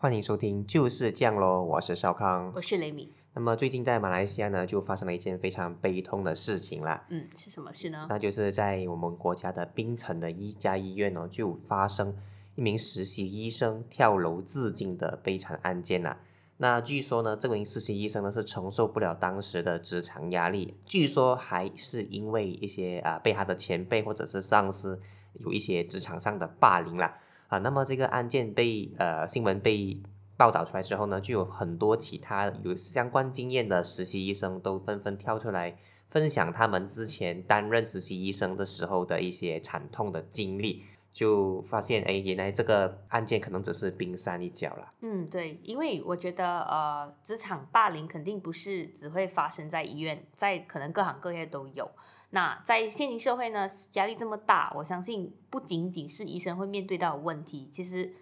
[0.00, 2.52] 欢迎收听就是这样喽，我是少康。
[2.54, 3.12] 我是雷米。
[3.34, 7.04] 那么最近在马来西亚呢，就发生了一件非常悲痛的事情啦。
[7.10, 8.06] 嗯，是什么事呢？
[8.08, 12.14] 那就是在我们国家的槟城的一家医院呢，就发生
[12.54, 16.20] 一名实习医生跳楼自尽的悲惨案件啦。
[16.58, 25.00] 那据说呢，这名实习医生呢是承受不了当时的职场压力，据说还是因为一些啊被他的前辈或者是上司
[25.40, 27.16] 有一些职场上的霸凌啦。
[27.48, 27.58] 啊。
[27.58, 30.00] 那么这个案件被呃新闻被。
[30.38, 35.76] 报道出来之后呢，就有很多其他有相关经验的实习医生都纷纷跳出来
[36.06, 44.92] 分享他们之前担任实习医生的时候的一些惨痛的经历，就发现哎，原来这个案件可能只是冰山一角了。
[45.00, 51.90] 嗯，对，因为我觉得呃，职场霸凌肯定不是只会发生在医院，在可能各行各业都有。
[52.30, 58.14] 那在现今社会呢，压力这么大，我相信不仅仅是医生会面对到问题，其实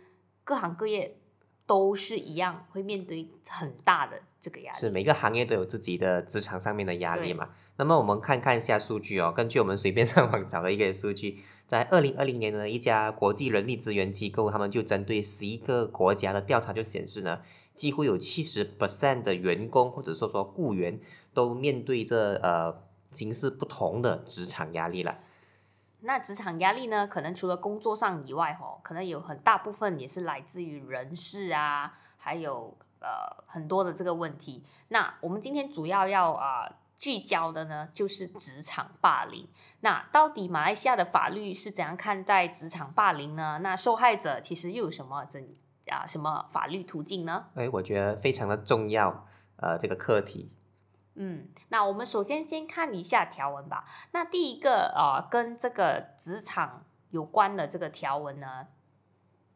[0.44, 1.18] 各行各业。
[1.68, 4.78] 都是一样，会面对很大的这个压力。
[4.78, 7.48] 是每个行业都有自己的职场上面的压力嘛？
[7.76, 9.34] 那么我们看看一下数据哦。
[9.36, 17.40] 根据我们随便上网找的一个数据，在二零二零年的一家国际人力资源机构，他们就针对十一个国家的调查就显示呢，
[17.74, 21.00] 几乎有七十 percent 的员工或者说说雇员
[21.34, 25.18] 都面对着呃形式不同的职场压力了。
[26.00, 27.06] 那职场压力呢？
[27.06, 34.62] 可能除了工作上以外，吼，可能有很大部分也是来自于人事啊，还有呃很多的这个问题。
[34.88, 39.48] 那我们今天主要要啊聚焦的呢，就是职场霸凌。
[39.80, 43.58] 那到底马来西亚的法律是怎样看待职场霸凌呢？
[43.62, 45.42] 那受害者其实又有什么怎
[45.88, 47.46] 啊什么法律途径呢？
[47.54, 50.52] 哎，我觉得非常的重要，呃，这个课题。
[51.18, 53.84] 嗯，那我们首先先看一下条文吧。
[54.12, 58.66] 那第一个呃，跟这个职场有关的这个条文呢，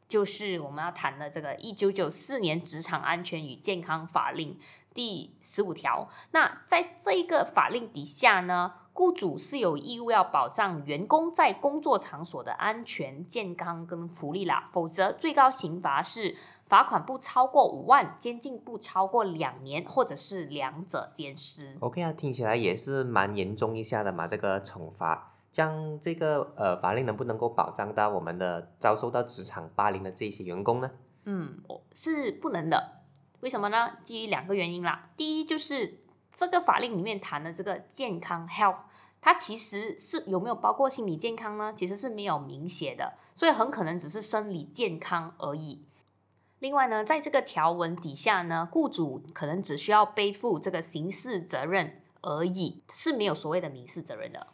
[0.08, 4.58] 就是我们要谈的这个一九九四年职场安全与健康法令
[4.94, 6.08] 第十五条。
[6.32, 16.36] 那在这一个法令底下呢，雇主是有义务要保障员工在工作场所的安全、健康跟福利啦，否则最高刑罚是。
[16.70, 21.76] 罚款不超过五万，监禁不超过两年，或者是两者兼施。
[21.80, 30.92] OK 啊，听起来也是蛮严重一下的嘛，这个惩罚，将这个呃法令能不能够保障到我们的遭受到职场霸凌的这些员工呢？
[31.24, 31.58] 嗯，
[31.92, 33.00] 是不能的。
[33.40, 33.96] 为什么呢？
[34.04, 35.10] 基于两个原因啦。
[35.16, 35.98] 第一就是
[36.30, 38.82] 这个法令里面谈的这个健康 health，
[39.20, 41.72] 它其实是有没有包括心理健康呢？
[41.74, 45.84] 其实是没有明写的，所以很可能只是生理健康而已。
[46.60, 54.46] 另外呢，在这个条文底下呢，雇主可能只需要背负这个刑事责任而已，是没有所谓的民事责任的。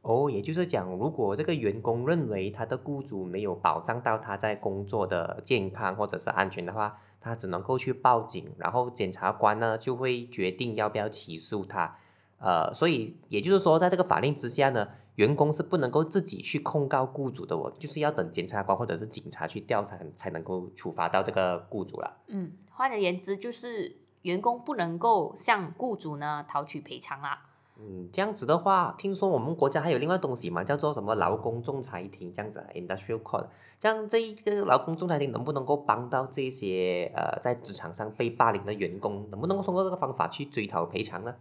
[0.00, 11.96] 哦，也就是讲，如果这个员工认为他的雇主没有保障到他在工作的健康或者是安全的话，他只能够去报警，然后检察官呢就会决定要不要起诉他。
[12.42, 14.88] 呃，所以也就是说，在这个法令之下呢。
[15.16, 22.16] 员工是不能够自己去控告雇主的，哦，就是要等检察官或者是警察去调查才能够处罚到这个雇主了。
[22.28, 27.42] 嗯，换而言之，就是员工不能够向雇主呢讨取赔偿啦。
[27.78, 33.46] 嗯，这样子的话，听说我们国家还有另外东西嘛，叫做什么劳工仲裁庭这样子，industrial court。
[33.78, 41.34] 这样这一个劳工仲裁庭能不能够帮到这些呃在职场上被霸凌的员工，能不能够通过这个方法去追讨赔偿呢？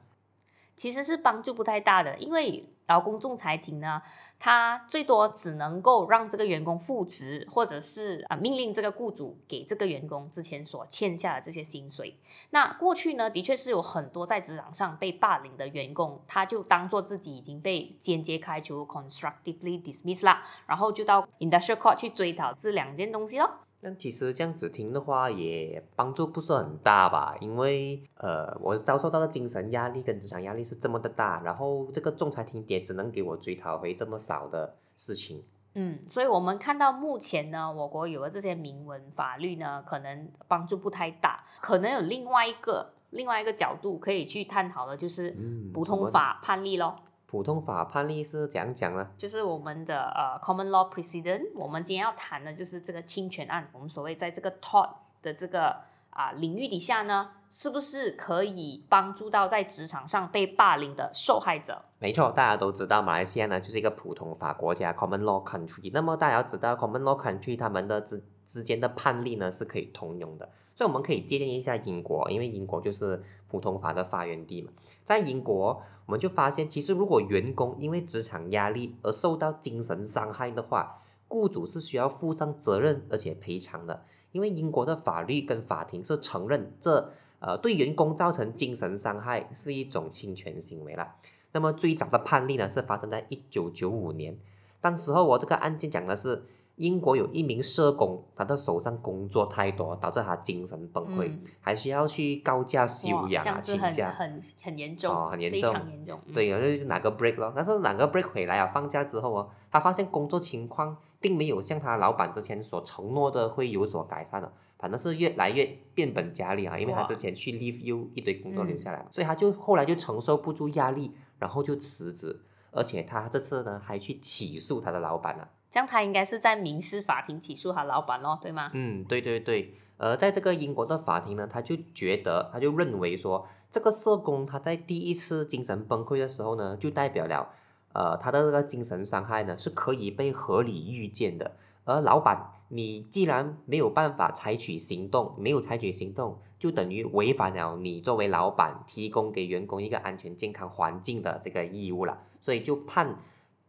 [0.76, 4.02] 其实是帮助不太大的，因为劳工仲裁庭呢，
[4.38, 12.18] 它最多只能够让这个员工复职，或者是啊命令这个雇主给这个员工之前所欠下的这些薪水。
[12.50, 23.50] 那过去呢，的确是有很多在职场上被霸凌的员工，他就当做自己已经被间接开除 （constructively dismiss） 啦，然后就到 industrial court 去追讨这两件东西咯。
[23.84, 27.36] 那其实这样子听的话，也帮助不是很大吧？
[27.42, 35.42] 因为呃，我遭受到的精神压力跟职场压力是这么的大，然后这个仲裁庭也只能给我追讨回这么少的事情。
[35.74, 45.36] 嗯，所以我们看到目前呢，我国有了这些明文法律呢，可能帮助不太大，可能有另外一个另外一个角度可以去探讨的，就是
[45.74, 47.00] 普通法判例咯。
[47.32, 49.08] 普通法判例是怎样讲呢？
[49.18, 51.42] 就是我们的呃 common law precedent。
[51.56, 53.70] 我们今天要谈的就是这个侵权案。
[53.72, 54.90] 我们所谓在这个 tort
[55.22, 55.78] 的这个
[56.10, 61.82] 啊领域底下呢，是不是可以帮助到在职场上被霸凌的受害者？
[62.00, 65.90] 没错，大家都知道马来西亚呢就是一个普通法国家 common law country。
[65.94, 70.50] 那么大家要知道 common law country 他们的之之间的判例呢是可以通用的。
[70.76, 74.72] 所以我们可以借鉴一下英国，因为英国就是普通法的发源地嘛。
[75.06, 80.98] 在英国，我们就发现，其实如果员工因为职场压力而受到精神伤害的话，
[81.30, 84.04] 雇主是需要负上责任而且赔偿的。
[84.34, 87.10] 因为英国的法律跟法庭是承认这
[87.40, 91.16] 呃对员工造成精神伤害是一种侵权行为了。
[91.54, 94.38] 那么最早的判例呢是发生在一九九五年，
[94.82, 96.44] 当时候我这个案件讲的是。
[96.82, 106.20] 英国有一名社工，他的手上工作太多，导致他精神崩溃，还需要去告假休养啊，请假，很很严重，哦，很严重，严重。
[106.34, 107.54] 对，就拿个 break 咯。
[107.56, 115.64] 但是拿个 break 回来啊，放假之后哦，他发现工作情况并没有像他老板之前所承诺的会有所改善了，反正是越来越
[115.94, 116.80] 变本加厉啊。
[116.80, 122.42] 因为他之前去 leave you 一堆工作留下来，所以他就后来就承受不住压力，然后就辞职，
[122.72, 125.48] 而且他这次呢还去起诉他的老板了。
[125.72, 128.70] 这样他应该是在民事法庭起诉他老板咯，对吗？
[128.74, 129.74] 嗯，对对对。
[129.98, 137.50] 而在这个英国的法庭呢，他就觉得，他就认为说，这个社工他在第一次精神崩溃的时候呢，就代表了，
[137.94, 141.56] 呃，他的这个精神伤害呢是可以被合理预见的。
[141.86, 152.18] 而老板，你既然没有办法采取行动，没有采取行动，就等于违反了你作为老板提供给员工一个安全健康环境的这个义务了。
[152.42, 153.16] 所以就判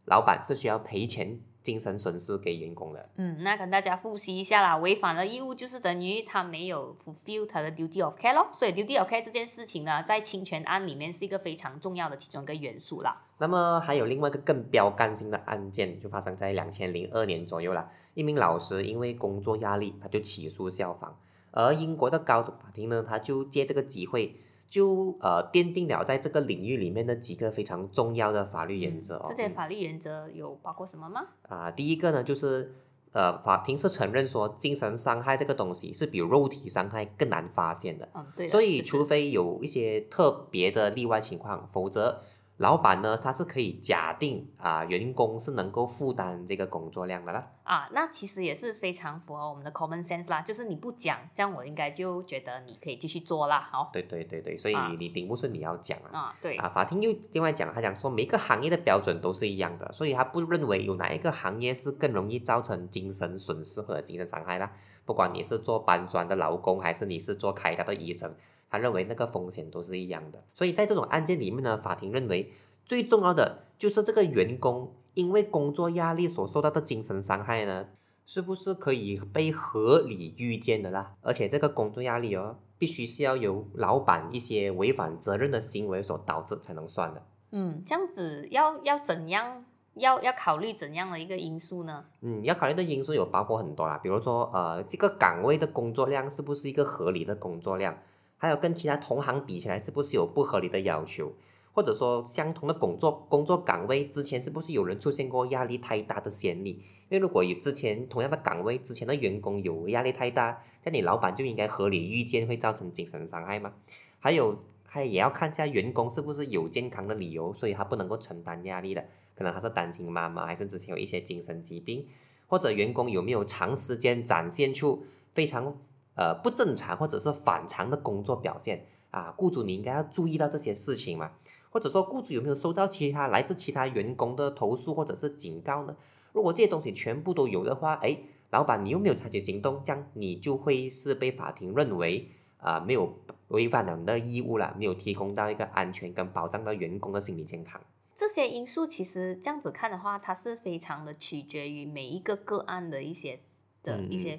[0.07, 1.39] 老板是需要赔钱。
[1.63, 3.09] 精神损失给员工了。
[3.17, 8.49] 嗯，那跟大家复习一下啦，违反了义务就是等于他没有 fulfill 他的 duty of care 咯。
[8.53, 13.23] 所以 duty of care 这件事情呢，在侵权案里面是一个非常重要的其中一个元素啦。
[13.39, 17.89] 那么还有另外一个更标杆性的案件，就发生在两千零二年左右了。
[18.15, 21.17] 一名老师因为工作压力，他就起诉校方，
[21.53, 24.37] 而英国的高等法庭呢，他就借这个机会。
[24.73, 29.27] 就呃奠定了在这个领域里面的几个非常重要的法律原则哦。
[29.29, 31.27] 这些法律原则有包括什么吗？
[31.43, 32.73] 啊，第一个呢就是
[33.13, 38.09] 呃法庭是承认说精神伤害这个东西是比肉体伤害更难发现的。
[38.15, 38.49] 嗯，对。
[38.49, 42.23] 所以除非有一些特别的例外情况，否则。
[42.63, 47.51] 老板呢，他是可以假定啊，员工是能够负担这个工作量的啦。
[47.65, 53.69] 啊，那其实也是非常符合我们的 common sense 啦，就是你不讲，这样我应该就觉得你可以继续做啦。
[53.69, 56.19] 好，对对对对，所以你顶不顺你要讲啊。
[56.19, 56.57] 啊，对。
[56.57, 64.73] 啊，法庭又另外讲，他讲说每个行业的标准都是一样的，所以他不认为有哪一个行业是更容易造成精神损失或者精神伤害啦。
[65.05, 68.33] 不管你是做搬砖的劳工，还是你是做开刀的医生。
[68.73, 72.51] 他认为那个风险都是一样的，所以在这种案件里面呢，法庭认为
[72.87, 77.89] 最重要的就是这个员工因为工作压力所受到的精神伤害呢，
[78.25, 81.13] 是不是可以被合理预见的啦？
[81.21, 87.23] 而且这个工作压力哦，必须是要由老板一些违反责任的行为所导致才能算的。
[87.51, 89.67] 嗯，这样子要要怎样？
[89.95, 92.07] 要要考虑怎样的一个因素呢？
[92.23, 97.95] 嗯，要考虑的因素有包括很多啦，比如说呃，这个岗位的工作量是不是一个合理的工作量？
[98.43, 101.33] 还有跟其他同行比起来，是不是有不合理的要求？
[101.73, 106.71] 或者说相同的工作工作岗位之前是不是有人出现过压力太大的先例？
[107.09, 113.73] 因为如果有之前同样的岗位之前的员工有压力太大，那你老板就应该合理预见会造成精神伤害吗？
[114.19, 119.05] 还有还也要看一下员工是不是有健康的理由，所以他不能够承担压力的，
[119.37, 122.05] 可能他是单亲妈妈，还是之前有一些精神疾病，
[122.49, 125.79] 或者员工有没有长时间展现出非常。
[126.15, 131.33] 呃，不正常或者是反常的工作表现啊，雇主你应该要注意到这些事情嘛？
[131.71, 135.97] 或者说，雇主有没有收到其他来自其他员工的投诉或者是警告呢？
[136.35, 138.19] 如果这些东西全部都有的话，哎，
[138.51, 143.19] 老板你又没有采取行动，这样你就会是被法庭认为啊没有
[143.49, 147.81] 违反了你的义务了，没有提供到一个安全跟保障到员工的心理健康。
[148.15, 153.41] 这些因素其实这样子看的话，它是非常的取决于每一个个案的一些
[153.83, 154.39] 的一些。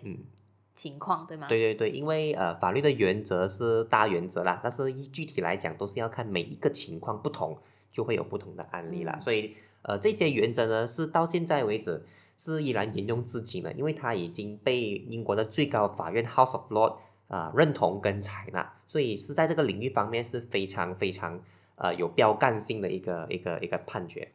[0.73, 1.47] 情况对吗？
[1.47, 7.57] 对对对，因为呃，法律的原则是大原则啦，但是具体来讲都是要看每一个情况不同，
[7.91, 9.19] 就会有不同的案例啦。
[9.21, 9.53] 所以
[9.83, 12.03] 呃，这些原则呢是到现在为止
[12.37, 21.39] 是依然沿用至今的，因为它已经被英国的最高法院 House of Lords 啊认同跟采纳，所以是在这个领域方面是非常非常
[21.75, 24.31] 呃有标杆性的一个一个一个判决。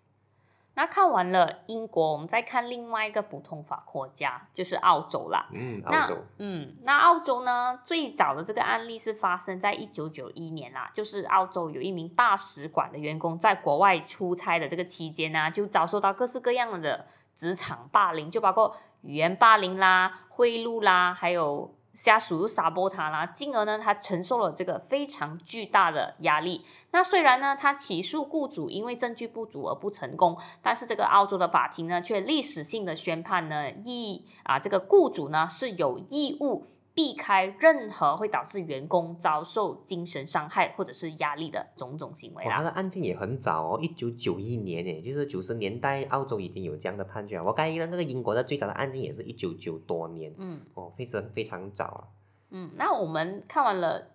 [0.78, 5.48] 那看完了英国，我们再看另外一个普通法国家，就是澳洲啦。
[5.52, 6.16] 嗯，澳洲。
[6.36, 21.74] 嗯，那澳洲呢，最早的这个案例是发生在一九九一年啦，就是澳洲有一名大使馆的员工在国外出差的这个期间呢，就遭受到各式各样的职场霸凌，就包括语言霸凌啦、贿赂啦，还有。
[21.98, 26.64] 下属又撒播他啦，进而呢，他承受了这个非常巨大的压力。
[26.92, 36.66] 那虽然呢，他起诉雇主因为证据不足而不成功，但是这个澳洲的法庭呢，却历史性的宣判呢，义啊，这个雇主呢是有义务。
[36.98, 42.64] 避开任何会导致员工遭受精神伤害或者是压力的种种行为哇，他啦。
[42.64, 47.44] 的案件也很早哦，一九九一年诶，就是九十年代澳洲已经有这样的判决了。
[47.44, 52.02] 我刚才那个英国的最早的案件也是一九九多年，嗯哦，非常非常早啊。
[52.50, 54.08] 嗯，那我们看完了。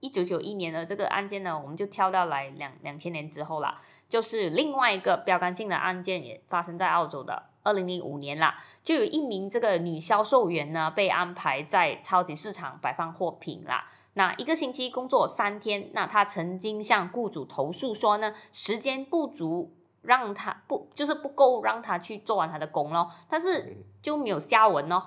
[0.00, 13.84] 一九九一年的这个案件呢，我们就跳到来两两千年之后啦，就是另外一个标杆性的案件也发生在澳洲的二零零五年啦，就有一名这个女销售员呢被安排在超级市场摆放货品啦。
[14.14, 25.02] 那一个星期工作三天，那她曾经向雇主投诉说呢，时间不足，让她不就是不够让她去做完她的工咯，但是就没有下文哦。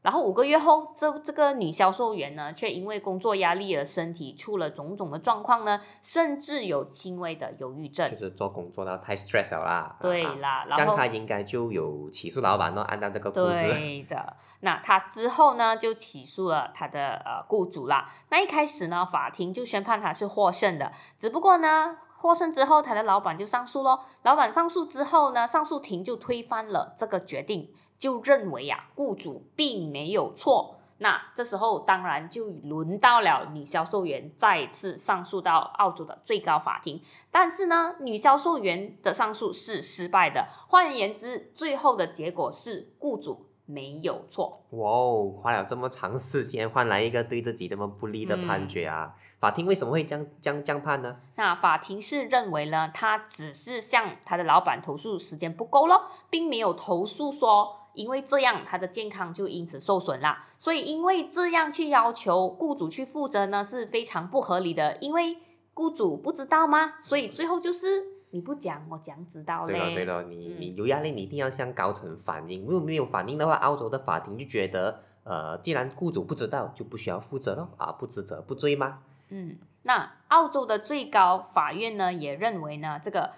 [0.00, 8.16] 然后五个月后，这这个女销售员呢，却因为工作压力而身体出了种种的状况呢，甚至有轻微的忧郁症就。
[8.16, 9.72] 是做工作到太 stress 了啦。
[9.72, 13.62] 啊对啦，然后他应该就有起诉老板咯，按照这个故事。
[13.68, 18.08] 对的， 那他之后呢，就起诉了他的呃雇主啦。
[18.30, 24.04] 那一开始呢，法庭就宣判他是获胜的，只不过呢，获胜之后，他的老板就上诉咯。
[24.22, 30.76] 老板上诉之后呢，上诉庭就推翻了这个决定，就认为啊，雇主并没有错。
[31.00, 37.00] 那这时候当然就轮到了女销售员再次上诉到澳洲的最高法庭，
[37.30, 40.48] 但是呢，女销售员的上诉是失败的。
[40.68, 44.64] 换言之，最后的结果是雇主没有错。
[44.70, 49.14] 哇哦，花了这么长时间换来一个对自己这么不利的判决啊！
[49.38, 51.16] 法庭为什么会这样这样这样判呢？
[51.36, 57.77] 那法庭是认为呢，他只是向他的老板投诉时间不够咯，并没有投诉说。
[57.98, 60.46] 因为这样，他的健康就因此受损啦。
[60.56, 64.96] 所以，因为这样去要求雇主去负责呢，是非常不合理的。
[65.00, 65.36] 因为
[65.74, 66.94] 雇主不知道吗？
[67.00, 67.86] 所以最后就是
[68.30, 69.72] 你不讲，我讲知道嘞。
[69.72, 72.64] 对了对了，你嗯你有压力，你一定要向高层反映。
[72.64, 79.00] 如果没有反映的话，澳洲的法庭就觉得，呃，既然雇主不知道，就不需要负责了，啊，不知责不罪吗？
[79.30, 83.30] 嗯，那澳洲的最高法院呢，也认为呢，这个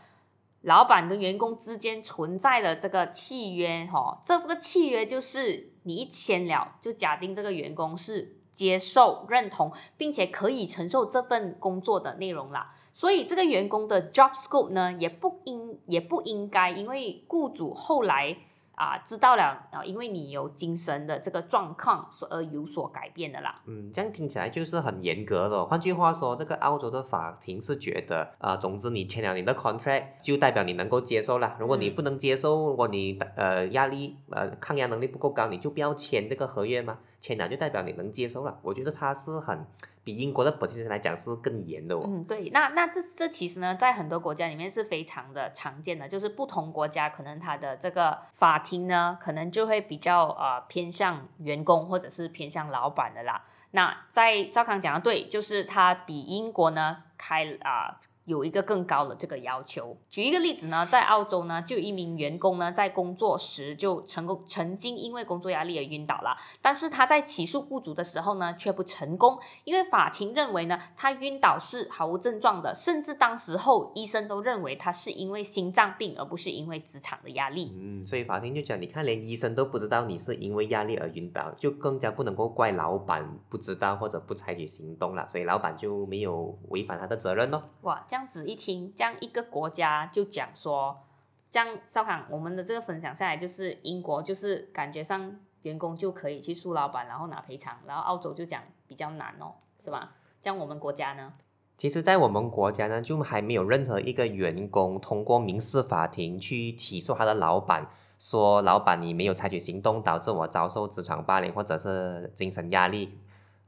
[0.63, 12.75] 老板跟员工之间存在的这个契约，哈、这个契约就是你一签了，就假定这个员工是接受、认同，并且可以承受这份工作的内容啦。
[12.93, 18.37] 所以这个员工的 job scope 呢，也不应也不应该因为雇主后来
[18.81, 23.61] 啊知道了啊，因为你有精神的这个状况，所而有所改变的啦。
[23.67, 25.67] 嗯，这样听起来就是很严格的。
[25.67, 31.57] 换句话说，这个澳洲的法庭是觉得，啊、总之你签了你的 contract，就代表你能够接受了。
[31.61, 36.99] 如果你嗯不能接受，如果你呃压力呃抗压能力不够高，你就不要签这个合约嘛。
[37.21, 38.59] 签了就代表你能接受了。
[38.63, 39.67] 我觉得他是很
[40.03, 42.03] 比英国的 position 来讲是更严的哦。
[42.07, 53.45] 嗯，对，那那这这其实呢，在很多国家里面是非常的常见的，就是不同国家可能它的这个法庭呢，可能就会比较呃偏向员工或者是偏向老板的啦。
[53.73, 59.97] 那在少康讲的对，就是它比英国呢开啊、有一个更高的这个要求。
[60.09, 77.75] 举一个例子呢，在澳洲呢，就有一名员工呢，在工作时就成功曾经因为工作压力而晕倒了，但是他在起诉雇主的时候呢，却不成功，因为法庭认为呢，他晕倒是毫无症状的，甚至当时候医生都认为他是因为心脏病，而不是因为职场的压力。
[77.77, 87.63] 嗯，所以法庭就讲，你看连医生都不知道你是因为压力而晕倒，就更加不能够怪老板不知道或者不采取行动了，所以老板就没有违反他的责任咯。
[87.83, 91.07] 哇，这样这样子一听，这样一个国家就讲说，
[91.49, 100.13] 这样少康，我们的这个分享下来，就是英国就是感觉上员工就可以去诉老板，然后拿赔偿，然后澳洲就讲比较难哦，是吧？
[100.43, 101.33] 这样我们国家呢？
[101.79, 113.19] 其实，在我们国家呢，就还没有任何一个员工通过民事法庭去起诉他的老板，说老板你没有采取行动，导致我遭受职场霸凌或者是精神压力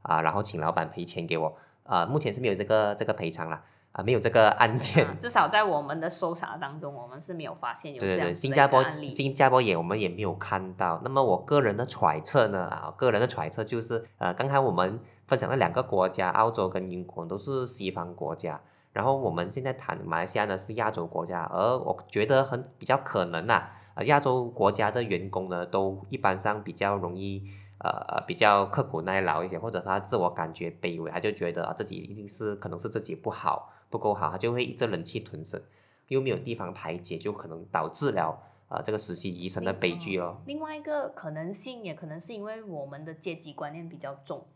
[0.03, 1.57] 啊，然后请老板赔钱给我。
[1.85, 3.61] 啊，目前是没有这个这个赔偿了，
[3.93, 5.05] 啊，没有这个案件。
[5.05, 8.87] 啊至少在我们的搜查当中，我们是没有发现有这对对对，样子的一新加坡。
[8.89, 10.99] 新加坡也我们也没有看到。
[11.03, 18.59] 那么我个人的揣测呢，啊，个人的揣测就是，呃，刚才我们分享的两个国家，澳洲跟英国都是西方国家，
[18.91, 27.43] 然后我们现在谈马来西亚呢是亚洲国家，而我觉得很比较可能呐、呃，亚洲国家的员工呢都一般上比较容易。
[27.79, 35.61] 呃，比较刻苦耐劳一些，或者他自我感觉卑微，他就觉得啊自己一定是可能是自己不好不够好，他就会一直忍气吞声，
[36.07, 40.41] 又没有地方排解，就可能导致了呃这个实习医生的悲剧哦。
[40.47, 44.47] 另外一个可能性，也可能是因为我们的阶级观念比较重，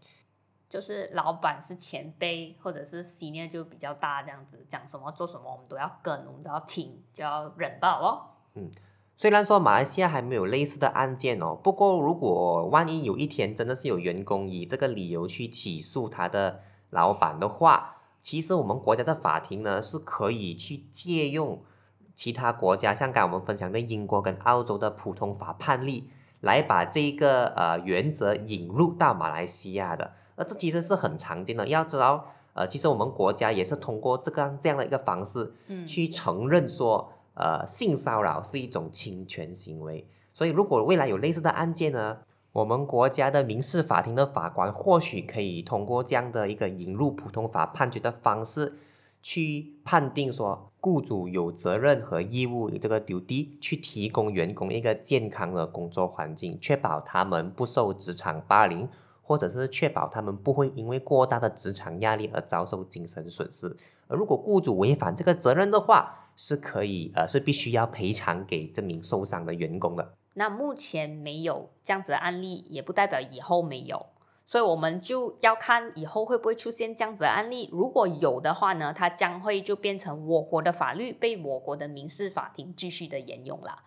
[0.67, 8.09] 就是老板是前辈，或者是 senior 就比较大，这样子讲什么做什么，我们都要跟，我们都要听，就要忍爆哦。
[8.55, 8.71] 嗯
[9.19, 16.59] 虽然说马来西亚还没有类似的案件哦，不过如果万一有一天真的是有员工以这个理由去起诉他的
[16.91, 17.95] 老板的话，
[18.27, 21.63] 其实我们国家的法庭呢是可以去借用
[22.13, 26.09] 其他国家，像刚我们分享的英国跟澳洲的普通法判例，
[26.41, 30.11] 来把这个呃原则引入到马来西亚的。
[30.35, 31.65] 那这其实是很常见的。
[31.69, 35.53] 要知道，呃，其实我们国家也是通过这个这样的一个方式，
[35.87, 37.13] 去承认说。
[37.39, 42.17] 呃，性骚扰是一种侵权行为，所以如果未来有类似的案件呢，
[42.53, 48.73] 我们国家的民事法庭的法官或许可以通过这样的一个引入普通法判决的方式，
[49.21, 58.89] 去判定说，雇主有责任和义务以这个 duty 去提供员工一个健康的工作环境，确保他们不受职场霸凌。
[59.29, 63.75] 或者是确保他们不会因为过大的职场压力而遭受精神损失，
[64.07, 70.13] 而如果雇主违反这个责任的话，是可以呃是必须要赔偿给这名受伤的员工的。
[70.37, 74.05] 那目前没有这样子的案例，也不代表以后没有，
[74.45, 77.69] 所以我们就要看以后会不会出现这样子的案例。
[77.73, 83.83] 如果有的话呢，它将会就变成我国的法律被我国的民事法庭继续的沿用了。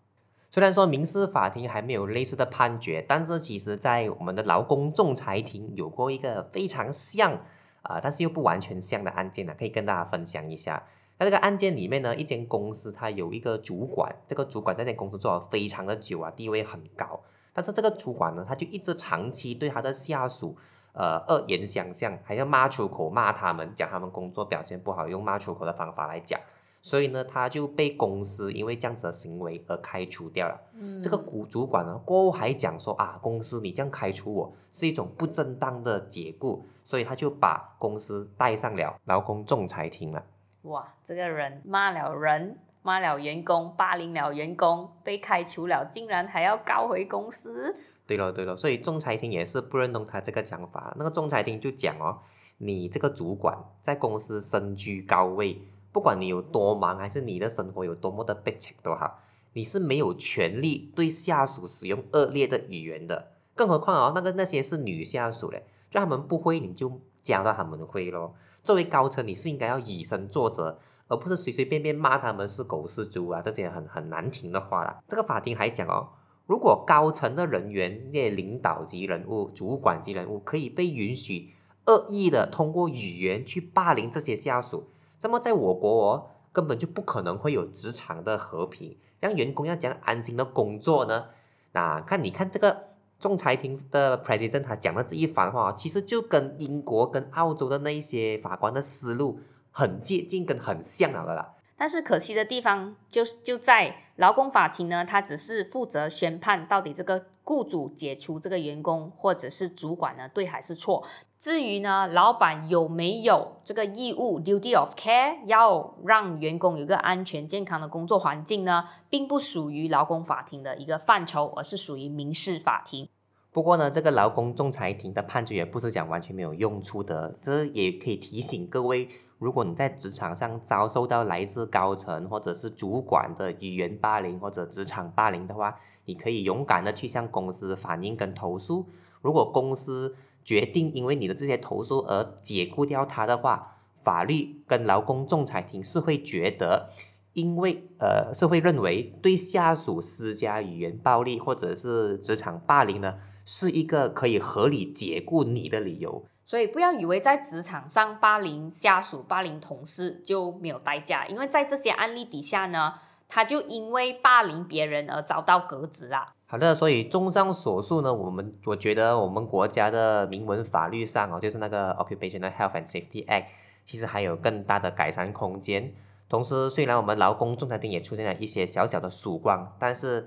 [0.51, 7.45] 虽然说民事法庭还没有类似的判决，但是其实在我们的劳工仲裁庭有过一个非常像
[7.83, 10.83] 啊，但是又不完全像的案件呢，可以跟大家分享一下。
[11.21, 17.21] 那这个案件里面呢，一间公司它有一个主管，这个主管在这间公司做了非常的久啊，地位很高，
[17.53, 20.57] 但是这个主管呢，他就一直长期对他的下属
[20.95, 26.41] 呃恶言相向，还要骂出口骂他们，讲他们工作表现不好，用骂出口的方法来讲。
[26.81, 30.59] 所以呢，他就被公司因为这样子的行为而开除掉了。
[31.03, 40.25] 这个股主管呢，过后还讲说啊，公司你这样开除我是一种不正当的解雇，所以他就把公司带上了劳工仲裁庭了。
[40.63, 47.75] 哇，这个人骂了人，骂了员工，霸凌了员工，被开除了，竟然还要告回公司。
[48.07, 50.95] 对了对了，所以仲裁庭也是不认同他这个讲法。
[50.99, 52.19] 那个仲裁庭就讲哦，
[52.59, 55.63] 你这个主管在公司身居高位。
[55.93, 59.19] 不管你有多忙，还是你的生活有多么的悲惨都好，
[59.55, 63.33] 你是没有权利对下属使用恶劣的语言的。
[63.57, 68.35] 更何况哦，那个那些是女下属嘞，就他们不会，你就教到他们会咯。
[68.63, 70.79] 作为高层，你是应该要以身作则，
[71.09, 75.03] 而不是随随便便骂他们是狗是猪啊这些很很难听的话啦。
[75.09, 76.09] 这个法庭还讲哦，
[76.47, 81.51] 如果高层的人员，那些领导级人物、主管级人物，可以被允许
[81.87, 84.91] 恶意的通过语言去霸凌这些下属。
[85.23, 91.29] 那么在我国哦，根本就不可能会有职场的和平，让员工要讲安心的工作呢？
[91.73, 92.90] 那看你看这个
[93.21, 99.39] 仲裁庭的 president 他讲的这一番话，其实就跟英国跟澳洲的那一些法官的思路
[99.71, 101.53] 很接近，跟很像了的啦。
[101.81, 111.03] 但是可惜的地方就就在劳工法庭呢，他只是负责宣判到底这个雇主解除这个员工或者是主管呢对还是错。
[111.39, 123.09] 至于呢，老板有没有这个义务 （duty of care） 要让员工有个安全健康的工作环境呢，并不属于劳工法庭的一个范畴，而是属于民事法庭。
[123.51, 129.09] 不过呢，这个劳工仲裁庭的判决也不是讲完全没有用处的，这也可以提醒各位。
[129.41, 135.75] 如果你在职场上遭受到来自高层或者是主管的语言霸凌或者职场霸凌的话，
[136.05, 138.87] 你可以勇敢的去向公司反映跟投诉。
[139.23, 146.91] 如果公司决定因为你的这些投诉而解雇掉他的话，法律跟劳工仲裁庭是会觉得，
[147.33, 156.27] 因为呃是会认为对下属施加语言暴力或者是职场霸凌呢，是一个可以合理解雇你的理由。
[156.51, 162.95] 所以不要以为在职场上霸凌下属、霸凌同事就没有代价，因为在这些案例底下呢，
[163.29, 166.33] 他就因为霸凌别人而遭到革职啦。
[166.47, 173.45] 好的，所以综上所述呢，我们我觉得我们国家的明文法律上哦，就是那个 Occupational Health and Safety Act，
[173.85, 175.95] 其实还有更大的改善空间。
[176.29, 180.27] 同时，虽然我们劳工仲裁庭也出现了一些小小的曙光，但是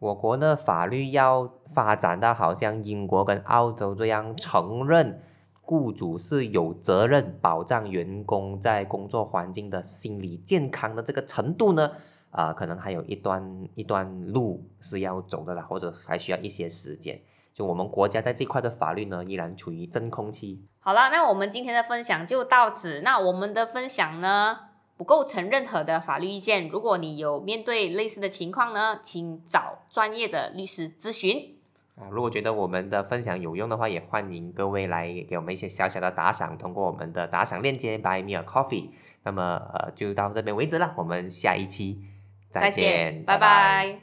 [0.00, 5.22] 我国的法律要发展到好像英国跟澳洲这样承认。
[5.70, 11.92] 雇主是有责任保障员工在工作环境的心理健康的这个程度呢，
[12.32, 17.22] 啊，可能还有一段一段路是要走的啦，或者还需要一些时间。
[17.54, 20.66] 就我们国家在这块的法律呢，依然处于真空期。
[20.80, 23.02] 好了，那我们今天的分享就到此。
[23.02, 24.58] 那我们的分享呢，
[24.96, 26.68] 不构成任何的法律意见。
[26.68, 31.59] 如果你有面对类似的情况呢，请找专业的律师咨询。
[32.00, 38.88] 啊，如果觉得我们的分享有用的话，也欢迎各位来给我们一些小小的打赏，通过我们的打赏链接 Buy Me a Coffee。
[39.22, 42.00] 那么呃，就到这边为止了，我们下一期
[42.48, 44.00] 再见，拜拜。